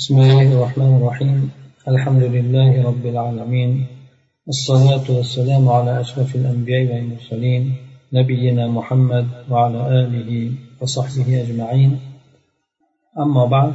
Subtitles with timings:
[0.00, 1.50] بسم الله الرحمن الرحيم.
[1.88, 3.70] الحمد لله رب العالمين.
[4.48, 7.62] الصلاة والسلام على أشرف الأنبياء والمرسلين
[8.12, 10.30] نبينا محمد وعلى آله
[10.80, 11.92] وصحبه أجمعين.
[13.24, 13.74] أما بعد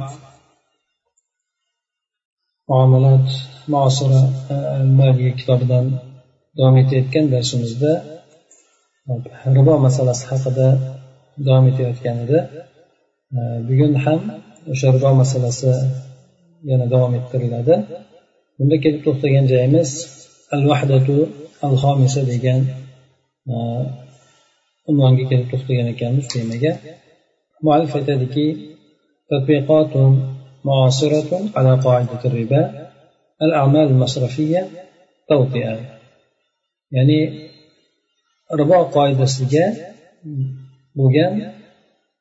[2.70, 3.28] معاملات
[3.68, 4.20] معاصرة
[4.82, 5.86] المالية kitobidan
[6.58, 7.92] davom etayotgan darsimizda
[9.56, 10.68] ribo masalasi haqida
[11.46, 12.38] davom etayotgan edi
[13.68, 14.20] bugun ham
[14.72, 14.88] o'sha
[16.69, 17.75] yana davom ettiriladi
[18.57, 19.89] bunda kelib to'xtagan joyimiz
[20.55, 21.15] al vahdatu
[21.67, 22.59] al homisa degan
[24.89, 26.71] unvonga kelib to'xtagan ekanmiz temaga
[27.65, 28.47] muallif aytadiki
[29.31, 29.93] تطبيقات
[30.65, 32.89] معاصرة على قاعدة الربا
[33.41, 34.67] الأعمال المصرفية
[35.29, 35.79] توطئة
[36.91, 37.19] يعني
[38.59, 39.65] ribo qoidasiga
[40.97, 41.33] bo'lgan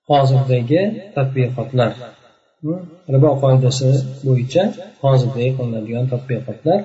[0.09, 0.83] hozirdagi
[1.15, 1.91] tadbiqotlar
[3.14, 3.90] ribo qoidasi
[4.26, 4.64] bo'yicha
[5.04, 6.80] hozirda qilinadigan tadqiqotlar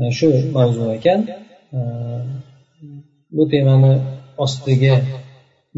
[0.00, 1.20] e, shu mavzu ekan.
[1.76, 1.78] E,
[3.36, 3.92] bu temani
[4.44, 4.94] ostidagi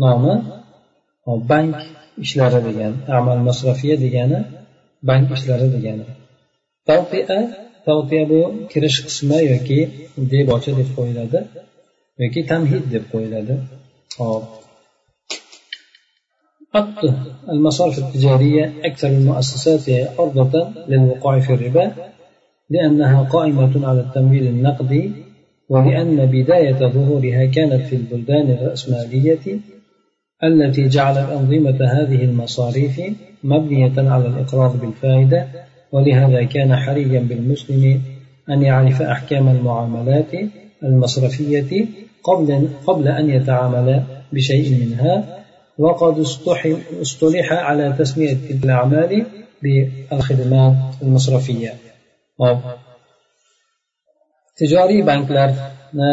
[0.03, 0.35] nomi
[1.29, 1.75] e, bank
[2.25, 4.39] ishlari degan amal masrafiya degani
[5.09, 6.05] bank ishlari degani.
[6.89, 7.39] Tavtia
[7.87, 8.41] tavtiya bu
[8.73, 9.81] kirish qismi yoki
[10.33, 11.39] debocha deb qo'yiladi
[12.23, 13.55] yoki tamhid deb qo'yiladi.
[14.20, 14.45] Hop
[16.75, 17.14] حط
[17.48, 21.92] المصارف التجارية أكثر المؤسسات عرضة للوقوع في الربا
[22.70, 25.11] لأنها قائمة على التمويل النقدي
[25.69, 29.58] ولأن بداية ظهورها كانت في البلدان الرأسمالية
[30.45, 33.00] التي جعلت أنظمة هذه المصاريف
[33.45, 35.47] مبنية على الإقراض بالفائدة
[35.92, 38.00] ولهذا كان حريا بالمسلم
[38.50, 40.33] أن يعرف أحكام المعاملات
[40.83, 41.86] المصرفية
[42.22, 44.02] قبل قبل أن يتعامل
[44.33, 45.34] بشيء منها.
[45.80, 46.20] وقد
[47.02, 49.26] اصطلح على تسمية تلك الأعمال
[49.64, 51.73] بالخدمات المصرفية
[54.59, 56.12] tijoriy banklarni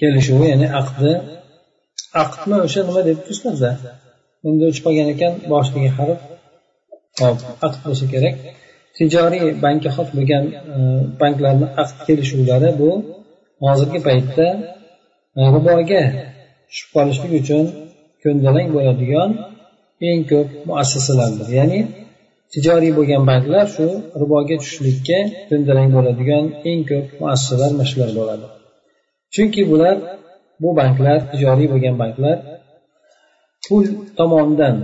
[0.00, 1.12] kelishuvi ya'ni aqdi
[2.22, 3.70] aqdmi o'sha nima debdi ustaza
[4.48, 6.20] endi o'chib qolgan ekan boshidagi harf
[7.22, 8.36] hop aqd bo'lsa kerak
[8.98, 10.44] tijoriy bankka xos bo'lgan
[11.20, 12.90] banklarni aqd kelishuvlari bu
[13.64, 14.46] hozirgi paytda
[15.54, 16.02] riboga
[16.68, 17.64] tushib qolishlik uchun
[18.23, 19.29] ko'ndalang bo'ladigan
[20.09, 21.47] eng ko'p muassasalardir.
[21.59, 21.79] Ya'ni
[22.53, 23.87] tijoriy bo'lgan banklar shu
[24.21, 25.19] riboga tushishlikka
[25.49, 28.45] ko'ndalang bo'ladigan eng ko'p muassasalar mana shular bo'ladi.
[29.33, 29.95] Chunki bular
[30.61, 32.37] bu banklar tijoriy bo'lgan banklar
[33.65, 33.85] pul
[34.19, 34.75] tomonidan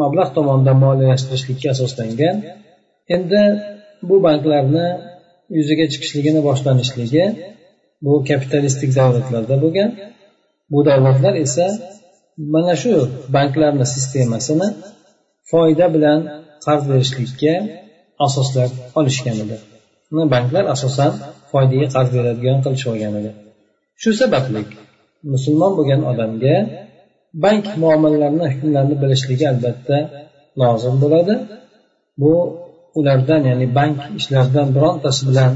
[0.00, 2.36] mablag' tomonidan moliyalashtirishlikka asoslangan.
[3.14, 3.42] Endi
[4.08, 4.86] bu banklarni
[5.58, 7.24] yuzaga chiqishligini boshlanishligi
[8.04, 9.90] bu kapitalistik davlatlarda bo'lgan.
[10.72, 11.66] Bu davlatlar esa
[12.38, 12.92] mana shu
[13.36, 14.68] banklarni sistemasini
[15.50, 16.18] foyda bilan
[16.64, 17.54] qarz berishlikka
[18.26, 19.56] asoslab olishgan edi.
[20.34, 21.12] Banklar asosan
[21.50, 23.30] foydaga qarz beradigan qilishib olgan edi.
[24.02, 24.62] Shu sababli
[25.32, 26.56] musulmon bo'lgan odamga
[27.44, 29.98] bank muomalalarini hukmlarini bilishligi albatta
[30.60, 31.34] lozim bo'ladi.
[32.20, 32.32] Bu
[32.98, 35.52] ulardan ya'ni bank ishlaridan birontasi bilan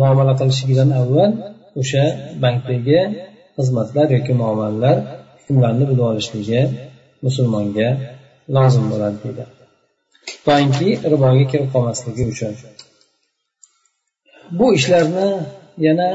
[0.00, 1.32] muomala qilishligidan avval
[1.80, 2.04] o'sha
[2.42, 3.00] bankdagi
[3.56, 4.96] xizmatlar yoki muomalalar
[5.45, 6.61] hukmlarni bilib olishligi
[7.25, 7.89] musulmonga
[8.55, 9.43] lozim bo'ladi deydi
[10.47, 12.53] toinki riboga kirib qolmasligi uchun
[14.59, 15.29] bu ishlarni
[15.87, 16.07] yana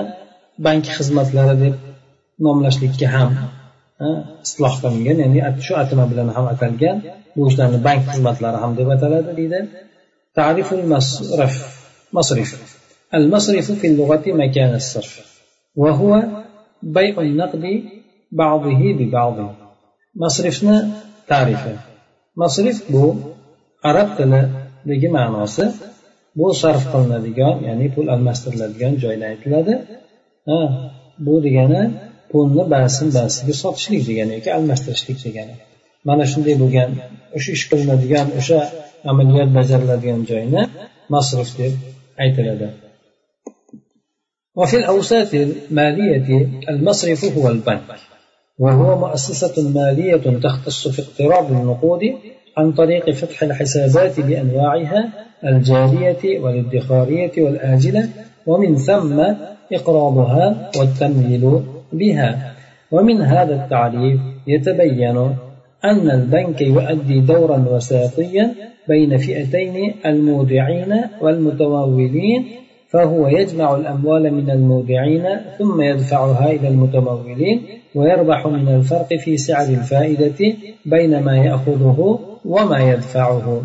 [0.66, 1.75] bank xizmatlari deb
[2.47, 3.31] nomlashlikka ham
[4.47, 6.97] isloh qilingan ya'ni shu atama bilan ham atalgan
[7.37, 9.60] bu ishlarni bank xizmatlari ham deb ataladi deydi
[10.37, 11.54] تعريف المصرف
[12.12, 12.50] مصرف
[13.15, 15.12] المصرف في اللغة مكان الصرف
[15.77, 16.22] وهو
[16.82, 18.00] بيع النقد بعضه ببعض
[20.22, 20.77] masrifni
[21.31, 21.75] tarifi
[22.41, 23.04] masrif bu
[23.91, 25.65] arab tilidagi ma'nosi
[26.38, 29.75] bu sarf qilinadigan ya'ni pul almashtiriladigan joyda aytiladi
[30.49, 30.59] ha
[31.27, 31.82] bu degani
[32.31, 35.54] pulni ba'zisin ba'zisiga sotishlik degani yoki almashtirishlik degani
[36.09, 36.91] mana shunday bo'lgan
[37.37, 38.59] o'sha ish qilinadigan o'sha
[39.10, 40.63] amaliyot bajariladigan joyni
[41.15, 41.72] masrif deb
[42.24, 42.68] aytiladi
[44.60, 46.28] وفي الأوساط المالية
[46.68, 47.89] المصرف هو البنك
[48.61, 51.99] وهو مؤسسة مالية تختص في اقتراض النقود
[52.58, 55.09] عن طريق فتح الحسابات بأنواعها
[55.46, 58.09] الجارية والادخارية والآجلة
[58.47, 59.19] ومن ثم
[59.73, 61.61] إقراضها والتمويل
[61.93, 62.53] بها.
[62.91, 65.17] ومن هذا التعريف يتبين
[65.85, 68.53] أن البنك يؤدي دورا وساطيا
[68.87, 72.46] بين فئتين المودعين والمتمولين
[72.91, 75.23] فهو يجمع الأموال من المودعين
[75.59, 77.61] ثم يدفعها إلى المتمولين
[77.96, 80.55] ويربح من الفرق في سعر الفائدة
[80.85, 83.61] بين ما يأخذه وما يدفعه.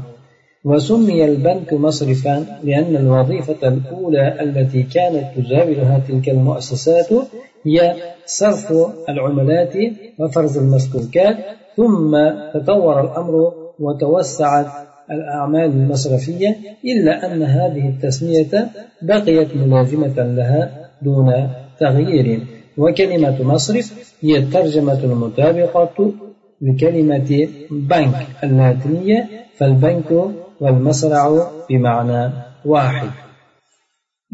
[0.65, 7.09] وسمي البنك مصرفا لأن الوظيفة الأولى التي كانت تزاولها تلك المؤسسات
[7.67, 7.95] هي
[8.27, 8.73] صرف
[9.09, 9.75] العملات
[10.19, 11.37] وفرز المسلوكات
[11.77, 12.17] ثم
[12.55, 14.67] تطور الأمر وتوسعت
[15.11, 18.53] الأعمال المصرفية إلا أن هذه التسمية
[19.03, 21.51] بقيت ملازمة لها دون
[21.81, 22.41] تغيير
[22.79, 26.13] وكلمة مصرف هي الترجمة المطابقة
[26.61, 30.11] لكلمة بنك اللاتينية فالبنك
[30.61, 32.31] والمصرع بمعنى
[32.65, 33.11] واحد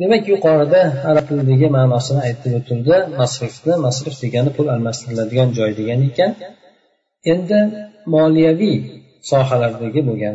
[0.01, 6.31] demak yuqorida arab tilidagi ma'nosini aytib o'tildi masrifni masrif degani pul almashtiriladigan joy degan ekan
[7.33, 7.59] endi
[8.15, 8.79] moliyaviy
[9.31, 10.35] sohalardagi bo'lgan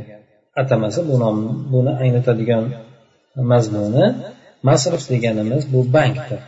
[0.61, 1.37] atamasi bu nom
[1.71, 2.63] buni anglatadigan
[3.51, 4.05] mazmuni
[4.67, 6.41] masrif deganimiz bu bankdir.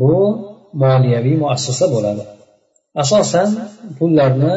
[0.00, 0.14] Bu
[0.82, 2.24] moliyaviy muassasa bo'ladi.
[3.02, 3.48] Asosan
[3.98, 4.54] pullarni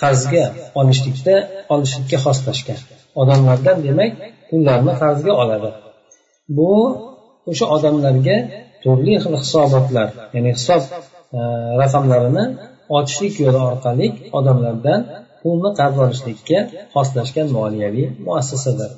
[0.00, 0.44] qarzga
[0.80, 1.34] olishlikda
[1.72, 2.80] olishlikka xoslashgan.
[3.20, 4.12] Odamlardan demak
[4.48, 5.70] pullarni qarzga oladi.
[6.56, 6.72] Bu
[7.50, 8.36] o'sha odamlarga
[8.82, 11.40] turli xil hisobotlar ya'ni hisob e,
[11.80, 12.44] raqamlarini
[12.96, 14.06] ochishlik yo'li orqali
[14.38, 15.00] odamlardan
[15.42, 16.58] pulni qarz olishlikka
[16.94, 18.92] xoslashgan moliyaviy muassasadir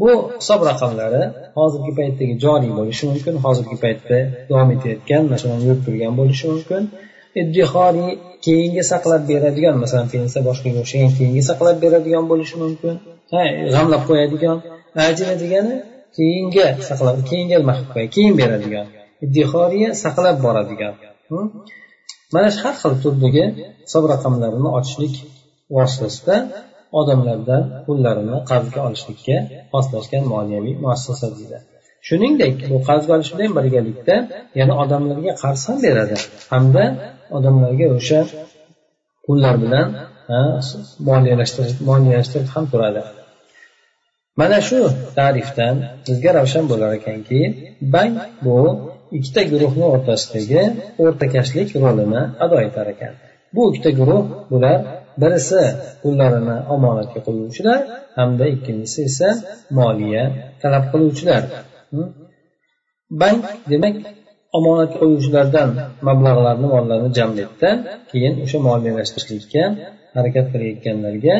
[0.00, 1.22] bu hisob raqamlari
[1.58, 4.18] hozirgi paytdagi joriy bo'lishi mumkin hozirgi paytda
[4.50, 6.82] davom etayotgan masalan yurib turgan bo'lishi mumkin.
[7.40, 8.10] Iddihoriy
[8.46, 12.94] keyinga saqlab beradigan masalan pensiya boshqaga o'xshagan keyinga saqlab beradigan bo'lishi mumkin.
[13.32, 13.42] Ha
[13.74, 14.56] g'amlab qo'yadigan
[15.08, 15.74] ajina degani
[16.16, 18.86] keyinga saqlab keyinga nima qilib qo'yadi keyin beradigan
[19.24, 20.94] iddihoriya saqlab boradigan.
[21.30, 21.46] Hm?
[22.34, 23.44] Mana shu har xil turdagi
[23.86, 25.14] hisob raqamlarini ochishlik
[25.76, 26.36] vositasida
[27.00, 29.36] odamlardan pullarini qarzga olishlikka
[29.74, 31.58] moslashgan moliyaviy muassasa deydi.
[32.08, 34.16] Shuningdek bu qarzga olish bilan birgalikda
[34.60, 36.16] yana odamlarga qarz ham beradi.
[36.52, 36.84] Hamda
[37.36, 38.20] odamlarga o'sha
[39.24, 39.86] pullar bilan
[41.08, 43.02] moliyalashtirib moliyalashtirib ham turadi.
[44.40, 44.78] Mana shu
[45.18, 45.74] ta'rifdan
[46.06, 47.40] bizga ravshan bo'lar ekanki
[47.94, 48.14] bank
[48.46, 48.58] bu
[49.18, 50.62] ikkita guruhni o'rtasidagi
[51.02, 53.12] o'rtakashlik rolini ado etar ekan.
[53.54, 54.22] Bu ikkita guruh
[54.52, 54.78] bular
[55.22, 55.62] birisi
[56.02, 57.80] pullarini omonatga qo'yuvchilar
[58.18, 59.28] hamda ikkinchisi esa
[59.78, 60.24] moliya
[60.62, 61.42] talab qiluvchilar.
[63.20, 63.96] Bank demak
[64.58, 65.68] omonat qo'yuvchilardan
[66.08, 67.70] mablag'larni mollarni jamlaydida
[68.10, 69.64] keyin o'sha moliyalashtirishlikka
[70.16, 71.36] harakat qilayotganlarga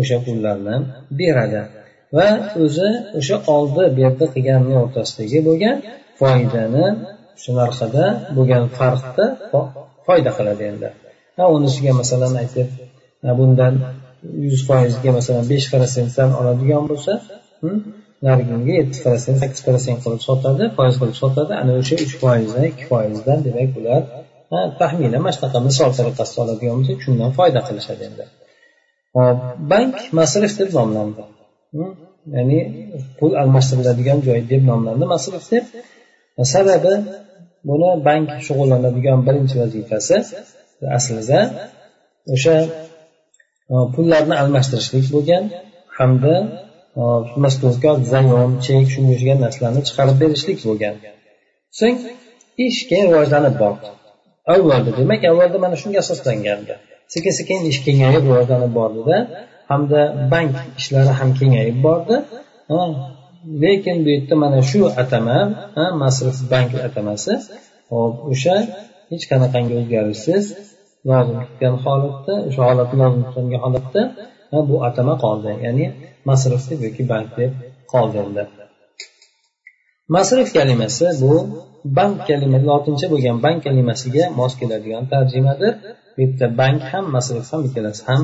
[0.00, 0.76] o'sha pullarni
[1.20, 1.62] beradi
[2.16, 2.28] va
[2.64, 2.88] o'zi
[3.18, 5.76] o'sha oldi berdi qilganni o'rtasidagi bo'lgan
[6.20, 6.86] foydani
[7.42, 8.04] shu narxida
[8.36, 9.26] bo'lgan farqni
[10.06, 10.88] foyda qiladi endi.
[11.36, 12.68] Ha unisiga masalan aytib
[13.38, 13.74] bundan
[14.46, 17.12] yuz foizga masalan besh protsentdan oladigan bo'lsa
[18.26, 21.52] narigiga yetti protsent sakkiz protsent qilib sotadi foiz qilib sotadi.
[21.62, 24.02] Ana o'sha uch foizdan ikki foizdan demak ular
[24.80, 28.24] taxminan mana shunaqa misol tariqasida oladigan bo'lsak shundan foyda qilishadi endi.
[29.16, 29.38] Hop
[29.72, 31.22] bank masrif deb nomlandi.
[32.36, 32.58] Ya'ni
[33.18, 35.64] pul almashtiriladigan joy deb nomlandi masrif deb.
[36.54, 36.94] Sababi
[37.68, 40.16] buni bank shug'ullanadigan birinchi vazifasi
[40.98, 41.40] aslida
[42.34, 42.56] o'sha
[43.72, 45.44] Э, pullarni almashtirishlik bo'lgan
[45.98, 46.34] hamda
[47.02, 47.04] э,
[47.44, 50.94] masturkor zayon chek shunga o'xshagan narsalarni chiqarib berishlik bo'lgan.
[51.78, 51.98] So'ng
[52.66, 53.88] ish keyin rivojlanib bordi.
[54.54, 56.74] Avvalda demak avvalda mana shunga asoslangandi
[57.14, 59.16] sekin sekin ish kengayib rivojlanib bordida
[59.70, 60.00] hamda
[60.32, 62.16] bank ishlari ham kengayib bordi.
[62.74, 62.78] Э,
[63.64, 65.38] lekin bu yerda mana shu atama
[66.02, 67.32] masrif bank atamasi
[67.92, 68.56] hop o'sha
[69.10, 70.44] hech qanaqangi o'zgarishsiz
[71.09, 74.01] lozim tutgan holatda o'sha holatni lozim tutgan holatda
[74.69, 75.85] bu atama qoldi ya'ni
[76.29, 77.51] masrif deb yoki bank deb
[77.93, 78.43] qoldi endi
[80.15, 81.33] masrif kalimasi bu
[81.97, 85.73] bank kalimasi lotincha bo'lgan bank kalimasiga mos keladigan tarjimadir
[86.15, 88.21] bu yerda bank ham masrif ham ikkalasi ham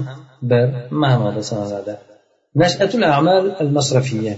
[0.49, 0.65] bir
[1.01, 1.95] ma'noda sanaladi
[2.55, 4.37] نشأة الأعمال المصرفية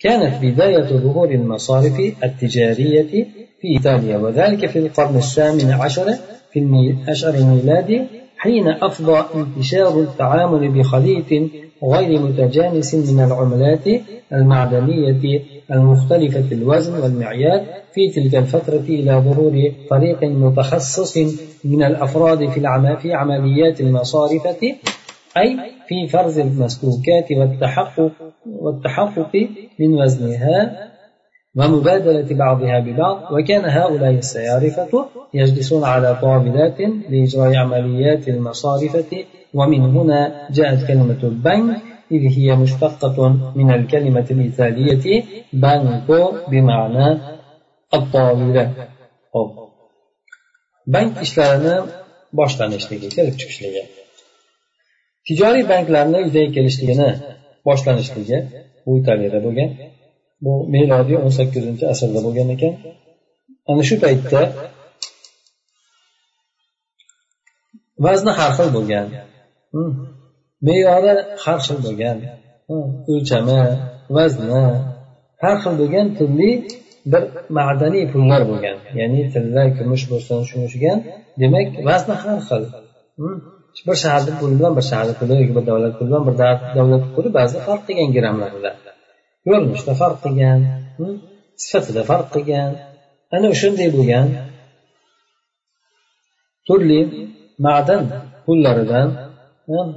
[0.00, 3.12] كانت بداية ظهور المصارف التجارية
[3.60, 6.14] في إيطاليا وذلك في القرن الثامن عشر
[6.55, 8.01] في العشر الميلادي
[8.37, 11.49] حين أفضى انتشار التعامل بخليط
[11.83, 13.87] غير متجانس من العملات
[14.33, 17.61] المعدنية المختلفة الوزن والمعيار
[17.93, 21.17] في تلك الفترة إلى ظهور طريق متخصص
[21.63, 22.61] من الأفراد في,
[23.01, 24.75] في عمليات المصارفة
[25.37, 25.57] أي
[25.87, 28.11] في فرز المسلوكات والتحقق
[28.45, 30.91] والتحقق من وزنها.
[31.55, 39.11] ومبادلة بعضها ببعض وكان هؤلاء السيارفة يجلسون على طاولات لإجراء عمليات المصارفة
[39.53, 41.81] ومن هنا جاءت كلمة البنك
[42.11, 43.17] إذ هي مشتقة
[43.55, 47.17] من الكلمة الإيطالية بانكو بمعنى
[47.93, 48.71] الطاولة.
[50.93, 51.75] bank ishlarini
[52.39, 53.83] boshlanishligi kelib chiqishligi
[55.27, 57.09] tijoriy banklarni yuzaga kelishligini
[57.67, 58.37] boshlanishligi
[58.85, 59.69] bu italiyada bo'lgan
[60.43, 62.73] bu milodiy o'n sakkizinchi asrda bo'lgan ekan.
[63.69, 64.41] Ana shu paytda
[68.05, 69.07] vazni har xil bo'lgan.
[69.73, 69.91] Hmm.
[70.65, 71.13] Me'yori
[71.43, 72.17] har xil bo'lgan.
[72.69, 72.87] Hmm.
[73.11, 73.61] O'lchami
[74.17, 74.63] vazni
[75.43, 76.51] har xil bo'lgan turli
[77.11, 77.23] bir
[77.57, 78.77] ma'daniy pullar bo'lgan.
[78.99, 80.93] Ya'ni tilla kumush bo'lsin shunga
[81.41, 82.63] demak vazni har xil.
[83.19, 83.37] Hmm.
[83.87, 86.35] Bir shaharni puli bilan bir shaharni puli yoki bir davlat puli bilan bir
[86.77, 88.71] davlat puli ba'zida farq qilgan grammlarida
[89.45, 90.59] ko'rinishda farq qilgan
[90.97, 91.15] hm?
[91.63, 92.71] sifatida farq qilgan.
[93.35, 94.27] Ana o'shanday bo'lgan.
[96.67, 96.99] Turli
[97.67, 98.03] ma'dan
[98.45, 99.07] pullaridan
[99.69, 99.89] hm?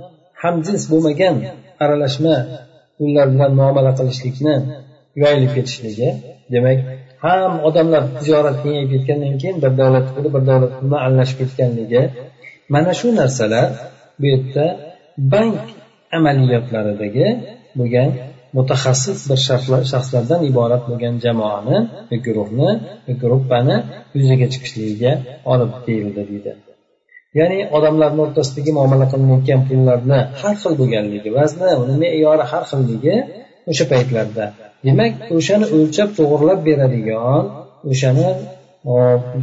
[0.43, 1.37] hamjins bo'lmagan
[1.85, 2.37] aralashma
[2.99, 4.55] pullar bilan muomala qilishlikni
[5.23, 6.09] yoyilib ketishligi.
[6.55, 6.78] Demak
[7.25, 12.02] ham odamlar tijorat kengayib ketgandan keyin bir davlat puli bir davlat puli bilan aralashib ketganligi.
[12.75, 13.69] Mana shu narsalar
[14.21, 14.67] bu yerda
[15.33, 15.61] bank
[16.17, 17.26] amaliyotlaridagi
[17.78, 18.11] bo'lgan
[18.57, 19.38] mutaxassis bir
[19.93, 21.76] shaxslardan iborat bo'lgan jamoani
[22.26, 22.71] guruhni
[23.23, 23.76] gruppani
[24.19, 25.12] yuzaga chiqishligiga
[25.52, 26.52] olib keldi deydi.
[27.38, 33.17] Ya'ni odamlarni o'rtasidagi muomala qilinayotgan pullarni har xil bo'lganligi vazni uni me'yori har xilligi
[33.71, 34.45] o'sha paytlarda.
[34.87, 37.43] Demak o'shani o'lchab to'g'irlab beradigan
[37.93, 38.28] o'shani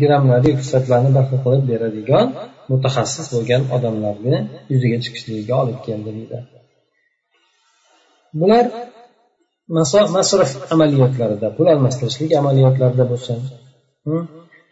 [0.02, 2.28] grammlarni sifatlarni bir xil qilib beradigan
[2.72, 4.36] mutaxassis bo'lgan odamlarni
[4.72, 6.38] yuzaga chiqishligiga olib keldi deydi.
[8.40, 8.66] Bular
[10.18, 13.38] masraf amaliyotlarida pul almashtirishlik amaliyotlarida bo'lsin.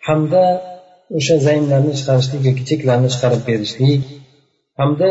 [0.07, 0.43] Hamda
[1.17, 4.01] o'sha zaymlarni chiqarishlik yoki cheklarni chiqarib berishlik
[4.79, 5.09] hamda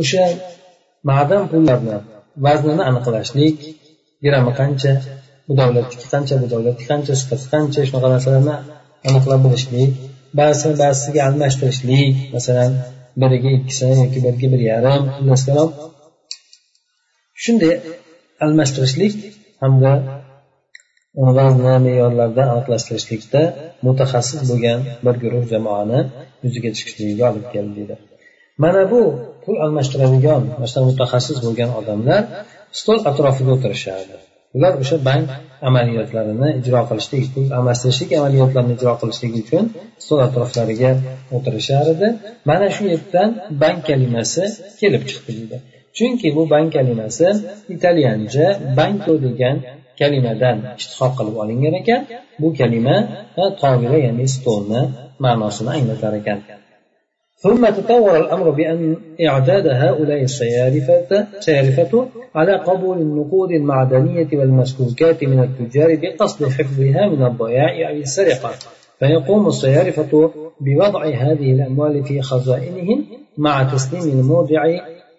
[0.00, 0.24] o'sha
[1.10, 1.96] ma'dan pullarni
[2.46, 3.56] vaznini aniqlashlik
[4.24, 4.92] grammi qancha
[5.46, 8.56] bu davlatniki qancha bu davlatniki qancha sifati qancha shunaqa narsalarni
[9.08, 9.90] aniqlab bilishlik
[10.40, 12.72] ba'zisini ba'zisiga almashtirishlik masalan
[13.22, 15.02] biriga ikkisini yoki biriga bir yarim
[17.42, 17.74] shunday
[18.44, 19.14] almashtirishlik
[19.62, 19.92] hamda
[21.38, 23.42] vazni me'yorlarda aniqlashtirishlikda
[23.86, 26.00] mutaxassis bo'lgan bir guruh jamoani
[26.44, 27.94] yuzaga chiqishligiga olib keldi deydi.
[28.62, 29.00] Mana bu
[29.44, 32.22] pul almashtiradigan masalan mutaxassis bo'lgan odamlar
[32.80, 34.16] stol atrofiga o'tirishardi.
[34.56, 35.28] Ular o'sha bank
[35.68, 39.64] amaliyotlarini ijro qilishlik pul almashtirishlik amaliyotlarini ijro qilishlik uchun
[40.04, 40.92] stol atroflariga
[41.36, 42.08] o'tirishar edi
[42.50, 43.30] mana shu yerdan
[43.62, 44.44] bank kalimasi
[44.80, 45.58] kelib chiqdi deydi.
[45.97, 47.27] chunki bu bank kalimasi
[47.73, 48.45] italyancha
[48.77, 49.55] banko degan
[49.99, 52.01] kalimadan ishtihoq qilib olingan ekan
[52.41, 52.95] bu kalima
[53.61, 54.81] tovila ya'ni stolni
[55.23, 56.39] ma'nosini anglatar ekan
[57.43, 58.95] ثم تطور الأمر بأن
[59.27, 67.89] إعداد هؤلاء السيارفة سيارفة على قبول النقود المعدنية والمسكوكات من التجار بقصد حفظها من الضياع
[67.89, 68.51] أو السرقة
[68.99, 73.05] فيقوم السيارفة بوضع هذه الأموال في خزائنهم
[73.37, 74.61] مع تسليم المودع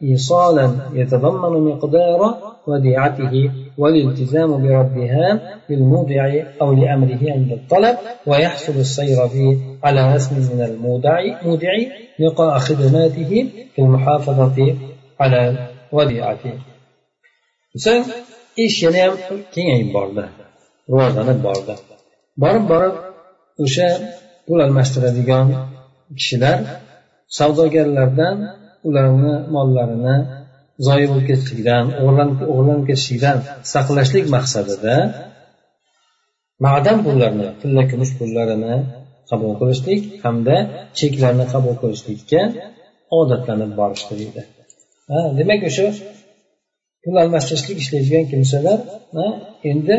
[0.04, 2.22] إيصالا يتضمن مقدار
[2.68, 11.20] وديعته والالتزام بردها للمودع أو لأمره عند الطلب ويحصل السير به على رسم من المودع
[11.44, 11.74] مودع
[12.20, 14.76] لقاء خدماته في المحافظة
[15.20, 16.54] على وديعته.
[17.86, 18.06] So'ng
[18.66, 19.14] ish yanayam
[19.54, 20.24] kengayib bordi
[20.90, 21.74] rivojlanib bordi
[22.42, 22.96] borib borib
[23.64, 23.90] o'sha
[24.46, 25.48] pul almashtiradigan
[26.18, 26.58] kishilar
[27.38, 28.38] savdogarlardan
[28.88, 30.16] ularni mollarini
[30.88, 33.38] zoyi bo'lib ketishligidan o'g'irlanib ketishligidan
[33.74, 34.96] saqlashlik maqsadida
[36.66, 38.76] ma'dan pullarni tilla kumush pullarini
[39.30, 40.56] qabul qilishlik hamda
[41.00, 42.42] cheklarni qabul qilishlikka
[43.20, 44.42] odatlanib borishdi deydi.
[45.40, 45.86] Demak o'sha
[47.04, 48.80] pul almashtirishlik ishlaydigan kimsalar
[49.72, 49.96] endi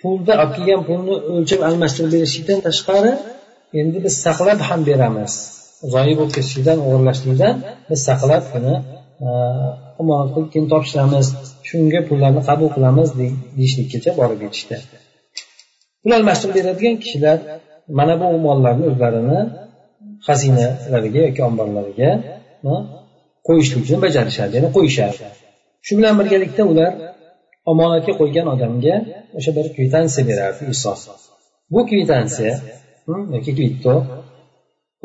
[0.00, 3.12] pulni olib kelgan pulni o'lchab almashtirib berishlikdan tashqari
[3.80, 5.34] endi biz saqlab ham beramiz.
[5.94, 7.54] Zoyi bo'lib ketishlikdan o'g'irlashlikdan
[7.90, 8.74] biz saqlab buni
[10.02, 11.26] omonat e, qilib keyin topshiramiz
[11.68, 13.08] shunga pullarni qabul qilamiz
[13.58, 14.76] deyishlikkacha borib yetishdi
[16.02, 17.38] pul almashtirib beradigan kishilar
[17.98, 19.40] mana bu mollarni o'zlarini
[20.26, 22.10] xazinalariga yoki omborlariga
[22.70, 22.74] e,
[23.48, 25.18] qo'yishlikni bajarishadi ya'ni qo'yishadi.
[25.86, 26.92] Shu bilan birgalikda ular
[27.72, 28.94] omonatga qo'ygan odamga
[29.38, 30.92] o'sha bir kvitansiya berardi iso
[31.74, 32.54] bu kvitansiya
[33.06, 33.94] hmm, yoki kvitto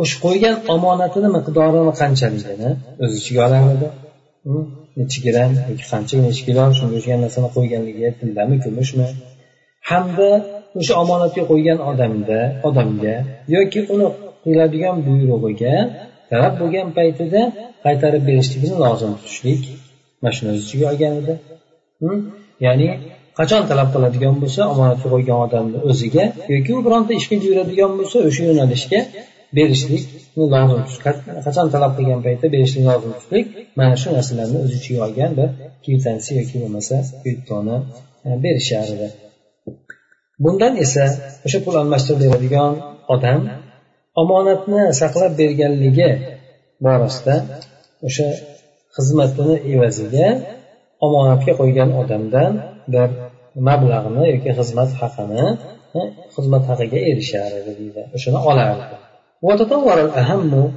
[0.02, 2.70] o'sha qo'ygan omonatini miqdorini qanchaligini
[3.04, 3.88] o'z ichiga olamidi?
[4.48, 4.62] Edi
[5.00, 9.06] nechi gram yoki qancha nechi kilo shunga o'xshagan narsani qo'yganligi tillami kumushmi
[9.90, 10.30] hamda
[10.80, 13.16] o'sha omonatga qo'ygan odamda odamga
[13.56, 14.08] yoki uni
[14.44, 15.76] qiladigan buyrug'iga
[16.32, 17.42] talab bo'lgan paytida
[17.86, 19.62] qaytarib berishligini lozim tutishlik
[20.22, 21.34] mana shuni o'z ichiga olgan edi.
[22.66, 22.88] Ya'ni
[23.40, 28.42] qachon talab qiladigan bo'lsa omonatga qo'ygan odamni o'ziga yoki u bironta ishga buyuradigan bo'lsa o'sha
[28.50, 29.00] yo'nalishga
[29.58, 30.82] berishlikni lozim
[31.46, 33.46] qachon talab qilgan paytda berishlik lozim tutishlik
[33.80, 35.50] mana shu narsalarni o'z ichiga olgan bir
[35.84, 37.78] kvitansiya yoki bo'lmasa kvittoni
[38.28, 39.08] e, berishar edi.
[40.44, 41.04] Bundan esa
[41.46, 42.74] o'sha pul almashtirib beradigan
[43.16, 43.40] odam
[44.22, 46.10] omonatni saqlab berganligi
[46.86, 47.36] borasida
[48.08, 48.28] o'sha
[48.96, 50.28] xizmatini evaziga
[51.06, 52.52] omonatga qo'ygan odamdan
[52.94, 53.10] bir
[53.68, 55.46] mablag'ni yoki xizmat haqini
[56.00, 56.02] e,
[56.36, 58.02] xizmat haqiga erishar edi deydi.
[58.16, 58.96] O'shani olardi.
[59.42, 60.72] وتطور الأهم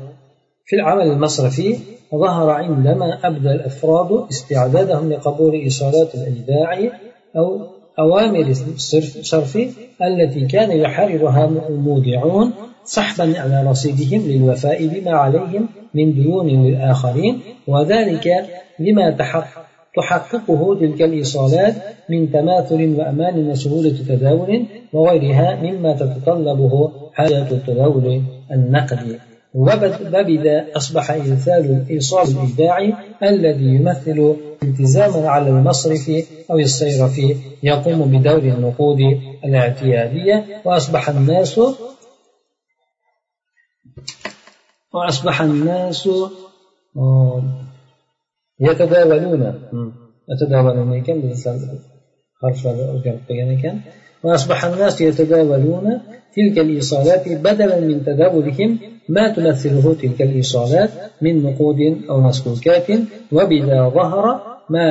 [0.66, 1.78] في العمل المصرفي
[2.14, 6.98] ظهر عندما أبدى الأفراد استعدادهم لقبول إيصالات الإيداع
[7.36, 7.60] أو
[7.98, 9.56] أوامر الصرف
[10.02, 12.52] التي كان يحررها المودعون
[12.84, 18.28] سحبا على رصيدهم للوفاء بما عليهم من ديون للآخرين وذلك
[18.78, 19.10] لما
[19.96, 21.74] تحققه تلك الإيصالات
[22.08, 29.18] من تماثل وأمان وسهولة تداول وغيرها مما تتطلبه حاجة التداول النقدي
[29.54, 36.10] وبذا أصبح إرسال الإيصال الإيداعي الذي يمثل التزاما على المصرف
[36.50, 37.18] أو الصيرف.
[37.62, 39.00] يقوم بدور النقود
[39.44, 40.36] الاعتيادية.
[40.64, 41.60] وأصبح الناس
[44.94, 46.08] وأصبح الناس
[48.60, 49.42] يتداولون.
[50.28, 50.88] يتداولون.
[51.00, 51.46] ekan biz
[52.44, 53.76] harflari o'zgarib qolgan ekan
[54.24, 56.00] وأصبح الناس يتداولون
[56.36, 60.90] تلك الإيصالات بدلا من تداولهم ما تمثله تلك الإيصالات
[61.22, 62.88] من نقود أو مسكوكات
[63.32, 64.24] وبذا ظهر
[64.70, 64.86] ما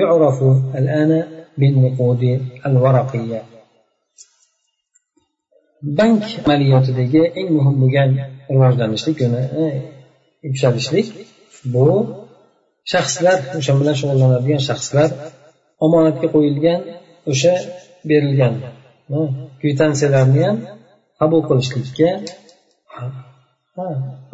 [0.00, 0.42] يعرف
[0.80, 1.24] الآن
[1.58, 2.22] بالنقود
[2.66, 3.42] الورقية
[5.98, 8.10] bank amaliyotidagi eng muhim bo'lgan
[8.52, 9.18] rivojlanishlik
[10.46, 11.06] yuksalishlik
[11.72, 11.86] bu
[12.92, 15.08] shaxslar o'sha bilan shug'ullanadigan shaxslar
[15.84, 16.80] omonatga qo'yilgan
[17.30, 17.54] o'sha
[18.10, 18.54] berilgan.
[19.60, 20.56] Kvitansiyalarni ham
[21.20, 22.10] qabul qilishlikka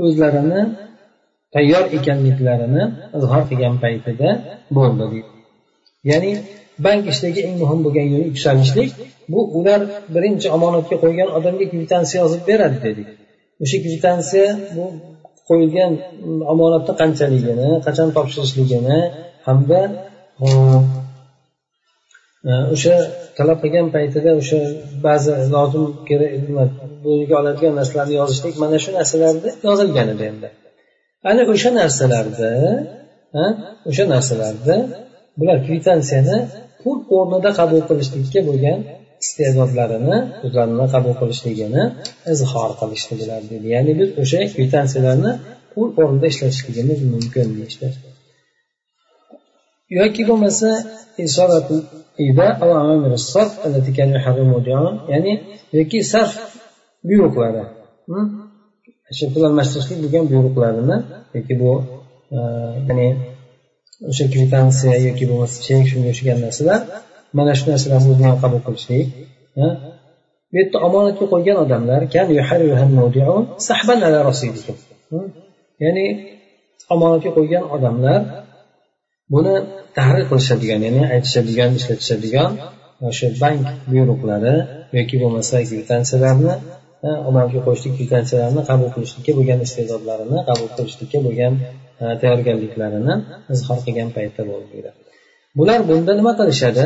[0.04, 0.60] o'zlarini
[1.54, 2.84] tayyor ekanliklarini
[3.18, 4.28] izhor qilgan paytida
[4.76, 5.04] bo'ldi.
[5.12, 5.40] Deydi
[6.10, 6.32] ya'ni
[6.84, 8.90] bank ishidagi eng muhim bo'lgan yuksalishlik
[9.32, 9.80] bu ular
[10.14, 13.08] birinchi omonatga qo'ygan odamga kvitansiya yozib beradi dedik
[13.62, 14.84] o'sha kvitansiya bu
[15.48, 18.98] qo'yilgan mm, omonatni qanchaligini qachon topshirishligini
[19.46, 19.80] hamda
[22.74, 22.94] o'sha
[23.38, 24.60] talab qilgan paytida o'sha
[25.06, 26.32] ba'zi lozim kerak
[27.04, 30.48] bo'yiga oladigan narsalarni yozishlik mana shu narsalarda yozilgan edi endi.
[31.30, 32.50] Ana o'sha narsalarda
[33.90, 34.74] o'sha narsalarda
[35.38, 36.38] bular kvitansiyani
[36.82, 38.78] pul o'rnida qabul qilishlikka bo'lgan
[39.24, 41.82] iste'dodlarini o'zlarini qabul qilishligini
[42.32, 43.14] izhor qilishdi
[43.52, 43.66] dedi.
[43.74, 45.32] Ya'ni biz o'sha kvitansiyalarni
[45.72, 47.88] pul o'rnida ishlatishligimiz mumkin deyishdi.
[49.98, 50.70] Yoki bo'lmasa
[55.12, 55.32] ya'ni
[55.78, 56.32] yoki sarf
[57.08, 57.64] buyruqlari.
[59.18, 60.96] Shu pul almashtirishlik bo'lgan buyruqlarini
[61.36, 61.72] yoki bu
[62.36, 62.38] e,
[62.88, 63.08] ya'ni
[64.10, 66.80] o'sha kvitansiya yoki bo'lmasa chek shunga o'xshagan narsalar
[67.38, 69.06] mana shu narsalarni o'zini ham qabul qilishlik
[70.50, 72.00] bu yerda omonatga qo'ygan odamlar
[75.84, 76.06] ya'ni
[76.94, 78.20] omonatga qo'ygan odamlar
[79.32, 79.54] buni
[79.96, 82.50] tahrir qilishadigan ya'ni aytishadigan ishlatishadigan
[83.02, 84.54] e, o'sha bank buyruqlari
[84.98, 86.54] yoki bo'lmasa kvitansiyalarni
[87.06, 91.52] e, omonatga qo'yishlik kvitansiyalarni qabul qilishlikka bo'lgan iste'dodlarini qabul qilishlikka bo'lgan
[92.02, 93.14] e, tayyorgarliklarini
[93.54, 94.90] izhor qilgan paytda bo'ldi
[95.58, 96.84] bular bunda nima qilishadi?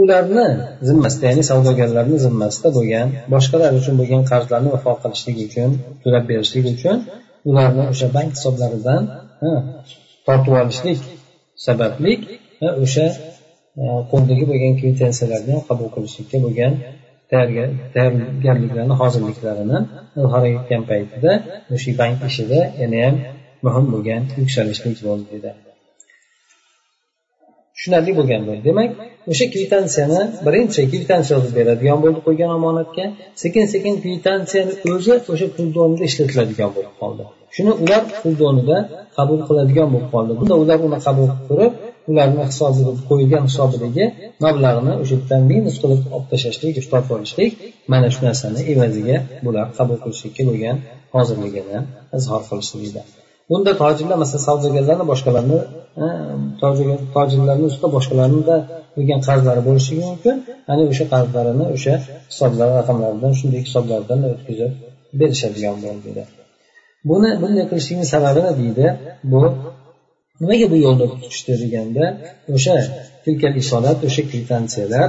[0.00, 0.46] Ularni
[0.88, 5.70] zimmasida ya'ni savdogarlarni zimmasida bo'lgan boshqalar uchun bo'lgan qarzlarni vafo qilishlik uchun
[6.02, 6.96] to'lab berishlik uchun
[7.50, 9.02] ularni o'sha bank hisoblaridan
[10.26, 10.98] tortib olishlik
[11.66, 12.12] sababli
[12.84, 13.06] o'sha
[13.82, 16.72] e, qo'ldagi bo'lgan kvitansiyalarni qabul qilishlikka bo'lgan
[17.32, 19.78] tayyorgarliklarini hozirliklarini
[20.22, 21.32] izhor etgan paytida
[21.74, 23.14] o'sha bank ishida yanayam
[23.66, 25.52] muhim bo'lgan yuksalishlik bo'ldi dedi.
[27.76, 28.62] Tushunarli bo'lgan bo'ldi.
[28.68, 28.90] Demak
[29.32, 33.04] o'sha kvitansiyani birinchi kvitansiya yozib beradigan bo'ldi qo'ygan omonatga.
[33.42, 37.22] Sekin sekin kvitansiyani o'zi o'sha puldonida ishlatiladigan bo'lib qoldi.
[37.56, 38.76] Shuni ular puldonida
[39.16, 40.32] qabul qiladigan bo'lib qoldi.
[40.40, 41.72] Bunda ular uni qabul qilib turib
[42.10, 44.04] ularni hisobiga qo'yilgan hisobidagi
[44.44, 47.50] mablag'ni o'sha yerdan minus qilib olib tashlashlik ushlab olishlik
[47.92, 50.76] mana shu narsani evaziga bular qabul qilishlikka bo'lgan
[51.14, 51.78] hozirligini
[52.18, 53.02] izhor qilishdi
[53.52, 55.58] bunda tojirlar masalan savdogarlarni boshqalarni
[57.16, 58.56] tojirlarni ustida boshqalarnida
[58.96, 60.36] bo'lgan qarzlari bo'lishi mumkin.
[60.72, 61.94] Ana o'sha qarzlarini o'sha
[62.30, 64.72] hisoblar raqamlaridan shunday hisoblardan o'tkazib
[65.20, 66.24] berishadigan bo'ldi
[67.10, 68.86] buni bunday qilishlikni sababini deydi?
[69.32, 69.40] Bu
[70.40, 72.04] nimaga bu yo'lda tutishdi deganda
[72.56, 72.74] o'sha
[74.08, 75.08] o'sha kvitansiyalar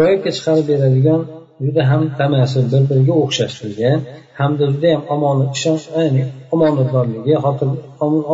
[0.00, 1.20] ro'yobga chiqarib beradigan
[1.64, 3.90] juda ham tamasi bir biriga o'xshashligi
[4.40, 6.22] hamda judayam omonat ishonch ya'ni
[6.54, 7.34] omonatdorligi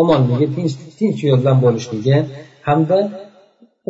[0.00, 2.16] omonligi tinch tinch yo'ldan bo'lishligi
[2.68, 2.98] hamda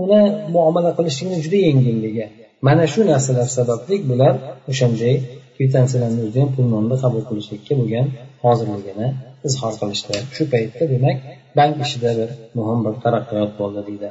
[0.03, 0.21] uni
[0.55, 2.25] muomala qilishlikni juda yengilligi.
[2.67, 4.35] Mana shu narsalar sababli bular
[4.71, 5.15] o'shanday
[5.57, 8.07] kvitansiyalarni o'zida ham pulni qabul qilishlikka bo'lgan
[8.45, 9.09] hozirligini
[9.49, 10.15] izhor qilishdi.
[10.37, 11.17] Shu paytda demak
[11.59, 14.09] bank ishida bir muhim bir taraqqiyot bo'ldi deydi.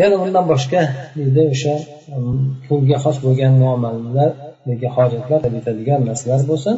[0.00, 0.80] Yana undan boshqa
[1.16, 1.74] deydi o'sha
[2.14, 2.36] um,
[2.66, 4.30] pulga xos bo'lgan muomalalar
[4.70, 6.70] yoki hojatlar bitadigan narsalar bo'lsa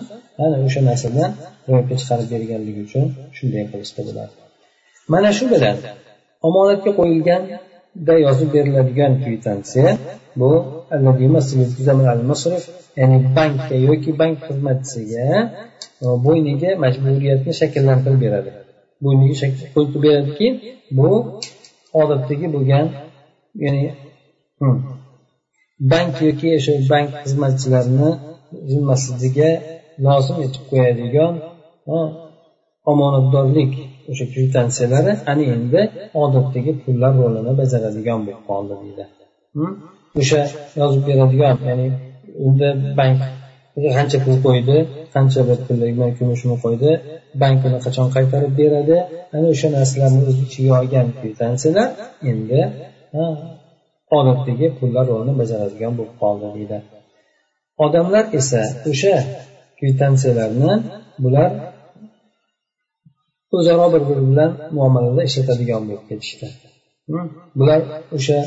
[0.45, 1.31] ana o'sha narsadan
[1.69, 3.07] ro'yobga chiqarib berganligi uchun
[3.37, 4.29] shunday qilishdi bular
[5.13, 5.77] mana shu bilan
[6.49, 9.91] omonatga qo'yilganda yozib beriladigan kvitansiya
[10.41, 10.51] bu
[12.97, 15.27] ya'ni bankka yoki bank xizmatchisiga
[16.05, 18.51] uh, bo'yniga majburiyatni shakllantirib beradi.
[19.05, 19.35] Bo'yniga
[19.75, 20.49] qo'yib beradiki
[20.99, 21.09] bu
[22.01, 22.87] odatdagi bo'lgan
[23.65, 23.83] ya'ni
[24.61, 24.79] hmm.
[25.93, 28.11] bank yoki o'sha bank xizmatchilarini
[28.71, 29.51] zimmasiga
[30.07, 31.35] lozim etib qo'yadigan
[32.93, 33.73] omonatdorlik
[34.11, 35.81] o'sha kvitansiyalari ana endi
[36.23, 39.05] odatdagi pullar rolini bajaradigan bo'lib qoldi deydi.
[39.57, 39.73] Hmm.
[40.21, 40.41] O'sha
[40.81, 41.87] yozib beradigan ya'ni
[42.47, 42.69] unda
[43.01, 43.21] bank
[43.97, 44.77] qancha pul qo'ydi
[45.15, 45.59] qancha bir
[46.19, 46.91] kumushini qo'ydi
[47.43, 48.97] bank uni qachon qaytarib beradi
[49.35, 51.89] ana o'sha narsalarni o'z ichiga olgan kvitansiyalar
[52.31, 52.61] endi
[54.19, 56.79] odatdagi pullar rolini bajaradigan bo'lib qoldi deydi.
[57.85, 59.17] Odamlar esa o'sha
[59.79, 60.73] kvitansiyalarni
[61.25, 61.51] bular
[63.57, 66.47] o'zaro bir biri bilan muomalada ishlatadigan bo'lib ketishdi.
[67.59, 67.81] Bular
[68.17, 68.39] o'sha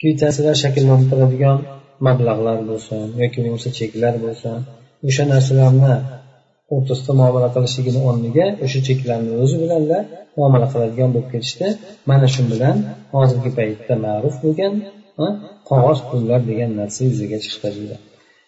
[0.00, 1.58] kvitansiyalar shakllantiradigan
[2.06, 4.56] mablag'lar bo'lsin yoki bo'lmasa cheklar bo'lsin
[5.08, 5.94] o'sha narsalarni
[6.76, 10.02] o'rtasida muomala qilishligini o'rniga o'sha cheklarni o'zi bilanlar
[10.38, 11.66] muomala qiladigan bo'lib ketishdi.
[12.10, 12.76] Mana shu bilan
[13.14, 14.74] hozirgi paytda ma'ruf bo'lgan
[15.70, 17.96] qog'oz pullar degan narsa yuzaga chiqdi deydi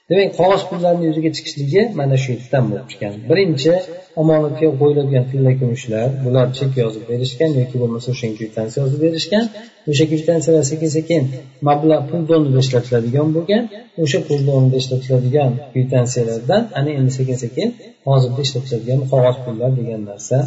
[0.09, 3.73] demak qog'oz pullarni yuzaga chiqishligi mana shu yerdan bo'lib chiqqan birinchi
[4.21, 9.45] omonatga qo'yiladigan tilla kumushlar bular chek yozib berishgan yoki bo'lmasa o'sha kvitansiya yozib berishgan
[9.91, 11.23] o'sha kvitansiyalar sekin sekin
[11.67, 13.63] mablag' pul donida ishlatiladigan bo'lgan
[14.03, 17.67] o'sha pul donida ishlatiladigan kvitansiyalardan ana endi sekin sekin
[18.07, 20.37] hozirda ishlatiladigan qog'oz pullar degan narsa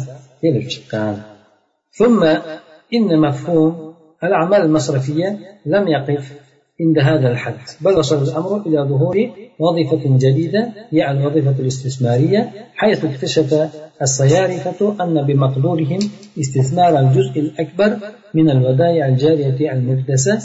[0.41, 1.15] kelib chiqqan
[1.99, 2.21] ثم
[2.93, 3.73] إن مفهوم
[4.23, 5.29] الأعمال المصرفية
[5.65, 6.25] لم يقف
[6.80, 13.70] عند هذا الحد بل وصل الأمر إلى ظهور وظيفة جديدة هي الوظيفة الاستثمارية حيث اكتشف
[14.02, 15.98] الصيارفة أن بمقدورهم
[16.40, 17.96] استثمار الجزء الأكبر
[18.34, 20.38] من الودائع الجارية المكدسة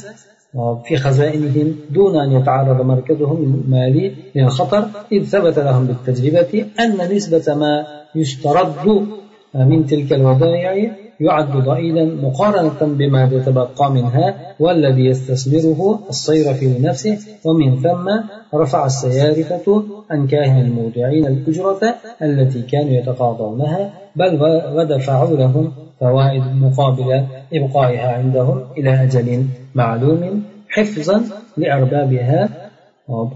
[0.85, 7.85] في خزائنهم دون أن يتعرض مركزهم المالي للخطر إذ ثبت لهم بالتجربة أن نسبة ما
[8.15, 9.07] يسترد
[9.55, 18.07] من تلك الودائع يعد ضئيلا مقارنة بما يتبقى منها والذي يستثمره الصيرفي لنفسه ومن ثم
[18.53, 24.39] رفع السيارفة عن كاهن المودعين الأجرة التي كانوا يتقاضونها بل
[24.75, 31.23] ودفعوا لهم فوائد مقابل إبقائها عندهم إلى أجل معلوم حفظا
[31.57, 32.49] لأربابها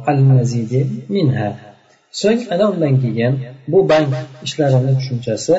[0.09, 1.69] المزيد منها.
[2.11, 2.97] so'ng ana undan
[3.71, 4.09] bu bank
[4.45, 5.53] ishlarini tushunchasi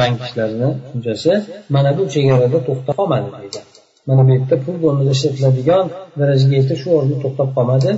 [0.00, 1.32] bank ishlarini tushunchasi
[1.74, 3.58] mana bu chegarada to'xtab qolmadi deydi.
[4.08, 5.84] Mana bu yerda pul o'rnida ishlatiladigan
[6.20, 7.90] darajaga yetib shu o'rinda to'xtab qolmadi.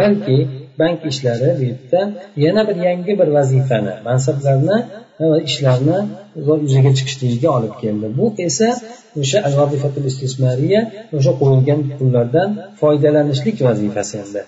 [0.00, 0.38] Balki
[0.80, 2.00] bank ishlari bu yerda
[2.44, 4.78] yana bir yangi bir vazifani mansablarni
[5.30, 5.98] va ishlarni
[6.66, 8.06] yuzaga chiqishligiga olib keldi.
[8.18, 8.68] Bu esa
[9.20, 9.38] o'sha
[11.16, 12.50] o'sha qo'yilgan pullardan
[12.80, 14.40] foydalanishlik vazifasi endi.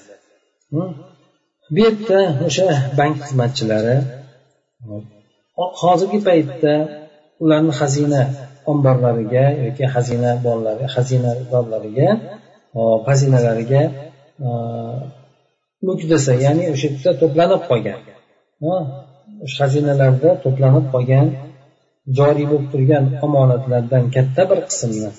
[1.75, 2.67] Bu yerda o'sha
[2.99, 3.97] bank xizmatchilari
[5.83, 6.75] hozirgi paytda
[7.43, 8.23] ularni xazina
[8.71, 12.09] omborlariga yoki xazina bolalari xazinadorlariga
[13.07, 13.83] xazinalariga
[15.87, 18.01] mukdasa ya'ni o'sha yerda to'planib qolgan.
[19.45, 21.27] O'sha xazinalarda to'planib qolgan
[22.19, 25.11] joriy bo'lib turgan omonatlardan katta bir qismni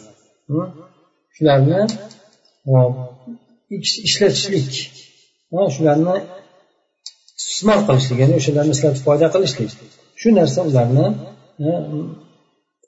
[1.36, 1.82] shularni
[4.08, 4.70] ishlatishlik
[5.76, 6.16] shularni
[7.60, 9.70] istismor qilishlik ya'ni o'shalarni ishlatib foyda qilishlik
[10.22, 11.08] shu narsa ularni
[11.68, 11.72] e,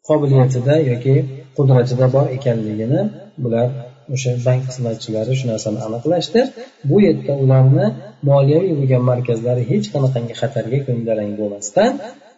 [0.10, 1.16] qobiliyatida yoki
[1.58, 3.02] qudratida bor ekanligini
[3.44, 3.68] bular
[4.16, 6.42] o'sha bank xizmatchilari shu narsani aniqlashdi
[6.90, 7.86] bu yerda ularni
[8.30, 11.92] moliyaviy bo'lgan markazlari hech qanaqangi xatarga ko'ndalang bo'lmasdan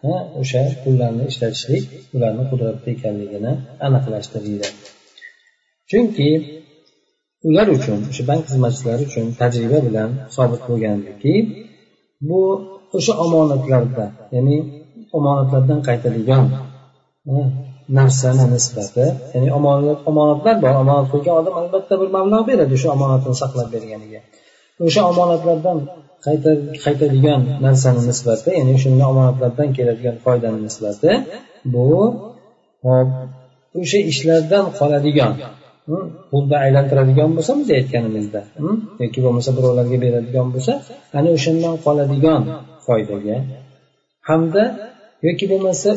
[0.09, 1.83] e, o'sha pullarni ishlatishlik
[2.15, 3.51] ularni qudratida ekanligini
[3.87, 4.67] aniqlashdi deydi
[5.91, 6.29] chunki
[7.49, 11.33] ular uchun o'sha bank xizmatchilari uchun tajriba bilan sobit bo'lgandiki
[12.29, 12.41] bu
[12.97, 14.05] o'sha omonatlarda
[14.35, 14.57] ya'ni
[15.17, 16.45] omonatlardan qaytadigan
[17.97, 23.35] narsani nisbati ya'ni omonat omonatlar bor omonat qo'ygan odam albatta bir mablag' beradi o'sha omonatini
[23.43, 24.19] saqlab berganiga.
[24.85, 25.77] O'sha omonatlardan
[26.85, 31.11] qaytadigan narsani nisbati ya'ni o'shanda omonatlardan keladigan foydani nisbati
[31.73, 31.85] bu
[32.85, 33.09] hop
[33.81, 35.33] o'sha ishlardan qoladigan
[36.31, 38.41] pulni aylantiradigan bo'lsa biz aytganimizda
[39.03, 40.73] yoki bo'lmasa birovlarga beradigan bo'lsa
[41.17, 42.41] ana o'shandan qoladigan
[42.85, 43.37] foydaga.
[44.29, 44.63] Hamda
[45.27, 45.89] yoki bo'lmasa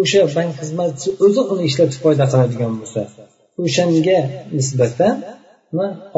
[0.00, 3.00] o'sha bank xizmatchisi o'zi uni ishlatib foyda qiladigan bo'lsa
[3.64, 4.18] o'shanga
[4.58, 5.14] nisbatan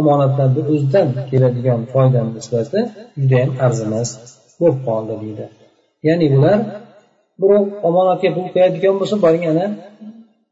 [0.01, 2.81] omonatlarni o'zidan keladigan foydani nisbati
[3.21, 4.09] judayam arzimas
[4.61, 5.47] bo'lib qoldi deydi.
[6.09, 6.59] Ya'ni bular
[7.41, 9.67] birov omonatga pul qo'yadigan bo'lsa boring ana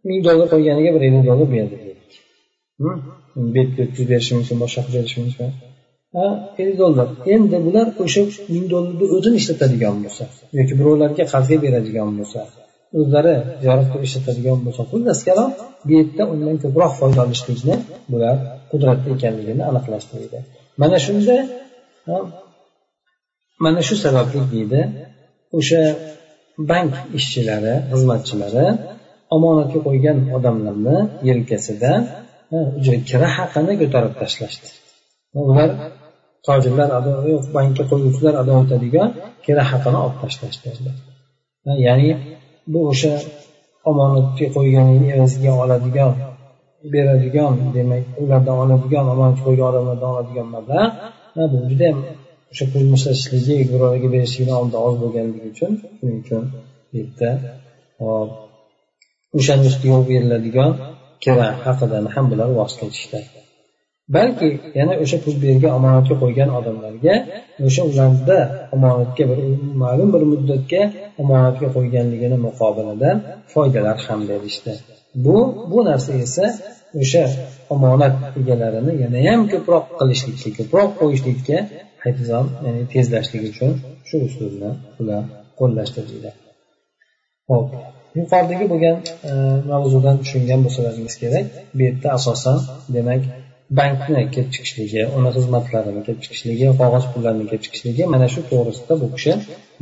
[0.09, 1.77] ming dollar qo'yganiga bir ellik dollar berdi.
[3.55, 5.49] Betga o'tkazib berishi mumkin boshqa qilib berishi mumkin
[6.61, 7.09] ellik dollar.
[7.35, 8.23] Endi bular o'sha
[8.55, 10.25] ming dollarni o'zini ishlatadigan bo'lsa
[10.59, 12.41] yoki birovlarga qarzga beradigan bo'lsa
[12.99, 15.51] o'zlari ziyorat qilib ishlatadigan bo'lsa xullas kalom
[15.87, 17.77] bu yerda undan ko'proq foyda olishlikni
[18.13, 18.37] bular
[18.71, 20.39] qudratli ekanligini aniqlashtiradi.
[20.83, 21.37] Mana shunda
[23.65, 24.81] mana shu sababli deydi
[25.59, 25.83] o'sha
[26.71, 28.67] bank ishchilari xizmatchilari
[29.37, 30.97] omonatga qo'ygan odamlarni
[31.29, 31.93] yelkasida
[33.11, 34.69] kira haqini ko'tarib tashlashdi.
[35.51, 35.71] Ular
[36.47, 36.89] tojirlar
[37.57, 39.09] bankka qo'yuvchilar ado etadigan
[39.45, 40.91] kira haqini olib tashlashdi.
[41.87, 42.11] Ya'ni
[42.73, 43.13] bu o'sha
[43.91, 46.13] omonatga qo'yganini evaziga oladigan
[46.93, 50.93] beradigan demak ulardan oladigan omonatga qo'ygan odamlardan oladigan mablag'
[51.53, 51.99] bu judayam
[52.53, 56.43] o'sha pul ishlatishligi birovlarga berishlikdan oldin oz bo'lganligi uchun shuning uchun
[56.91, 57.31] bu yerda
[59.39, 60.71] o'shani ustiga beriladigan
[61.25, 63.21] kira haqidan ham bular voz kechishdi.
[64.17, 67.15] Balki yana o'sha pul bergan omonatga qo'ygan odamlarga
[67.67, 68.39] o'sha ularda
[68.77, 69.39] omonatga bir
[69.83, 70.83] ma'lum bir muddatga
[71.23, 73.11] omonatga qo'yganligini muqobilida
[73.53, 74.73] foydalar ham berishdi.
[75.25, 75.37] Bu
[75.71, 76.47] bu narsa esa
[77.01, 77.25] o'sha
[77.75, 81.59] omonat egalarini yanayam ko'proq qilishlikka ko'proq qo'yishlikka
[82.09, 83.71] intizom ya'ni tezlashlik uchun
[84.09, 85.23] shu usulni ular
[85.59, 86.31] qo'llashdi deydi.
[87.51, 87.69] Ho'p
[88.19, 88.97] yuqoridagi bo'lgan
[89.31, 89.33] e,
[89.71, 91.47] mavzudan tushungan bo'lsalaringiz kerak.
[91.77, 92.59] Bu yerda asosan
[92.97, 93.23] demak
[93.79, 99.07] bankni kelib chiqishligi uni xizmatlarini kelib chiqishligi qog'oz pullarni kelib chiqishligi mana shu to'g'risida bu
[99.15, 99.33] kishi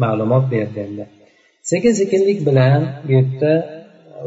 [0.03, 1.05] ma'lumot berdi endi.
[1.71, 3.53] Sekin sekinlik bilan bu yerda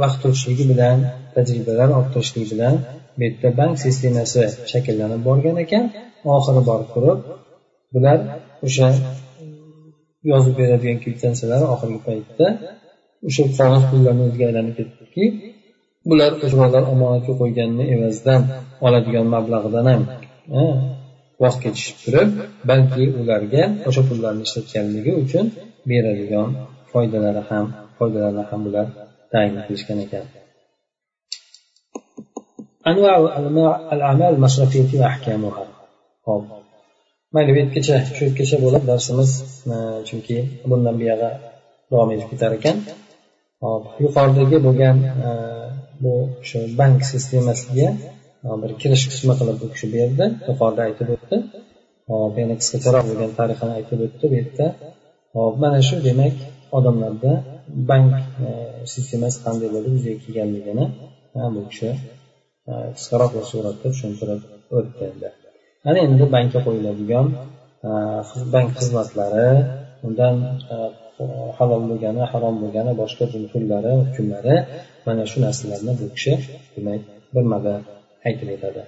[0.04, 0.98] vaqt o'tishligi bilan
[1.36, 2.76] tajribalar orttirishligi bilan
[3.18, 5.84] bu yerda bank sistemasi shakllanib borgan ekan.
[6.36, 7.20] Oxiri borib turib
[7.94, 8.20] bular
[8.68, 8.88] o'sha
[10.32, 12.48] yozib beradigan kvitansiyalar oxirgi paytda
[13.29, 15.25] o'sha qog'oz pullarni o'ziga aylanib ketdiki
[16.11, 18.43] bular birovlar omonatga qo'yganini evazidan
[18.87, 20.03] oladigan mablag'idan ham
[21.43, 22.31] voz kechishib turib
[22.71, 25.47] balki ularga o'sha pullarni ishlatganligi uchun
[25.91, 26.49] beradigan
[26.91, 27.67] foydalari ham
[27.99, 28.87] foydalarni ham bular
[29.33, 30.27] tayin qilishgan ekan
[32.91, 33.17] أنواع
[33.93, 35.65] الأعمال المصرفية وأحكامها
[36.27, 36.43] hop
[37.35, 39.31] mayli bu yergacha shu yergacha bo'ladi darsimiz
[40.09, 40.37] chunki
[40.71, 41.31] bundan buyog'i
[41.91, 42.77] davom etib ketar ekan
[43.64, 45.32] Hop yuqoridagi bo'lgan e,
[46.04, 46.14] bu
[46.50, 47.88] shu bank sistemasiga
[48.46, 50.26] e, bir kirish qismi qilib bu kishi berdi.
[50.50, 51.38] Yuqorida aytib o'tdi.
[52.12, 54.66] Hop yana qisqacharoq bo'lgan tarixini aytib o'tdi bu yerda.
[55.36, 56.36] Hop mana shu demak
[56.78, 57.32] odamlarda
[57.92, 58.14] bank
[58.48, 58.50] e,
[58.94, 60.86] sistemasi qanday bo'lib yuzaga kelganligini
[61.56, 61.90] bu kishi
[62.98, 64.42] qisqaroq bir suratda tushuntirib
[64.78, 65.30] o'tdi endi.
[65.88, 67.28] Ana endi bankka qo'yiladigan
[68.54, 69.50] bank xizmatlari
[70.08, 70.36] undan
[71.57, 74.57] halol bo'lgani harom bo'lgani boshqa turlari hukmlari
[75.07, 76.33] mana shu narsalarni bu kishi
[76.75, 77.03] demak
[77.35, 77.75] birmada
[78.29, 78.85] aytib o'tadi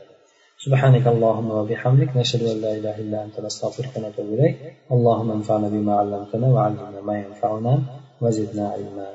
[0.66, 4.56] سبحانك اللهم وبحمدك نشهد ان لا اله الا انت نستغفرك ونتوب اليك
[4.94, 7.74] اللهم انفعنا بما علمتنا وعلمنا ما ينفعنا
[8.22, 9.08] وزدنا علما